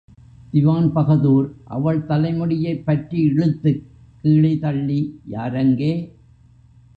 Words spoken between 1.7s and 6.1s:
அவள் தலைமுடியைப்பற்றி இழுத்துக் கீழே தள்ளி யாரங்கே?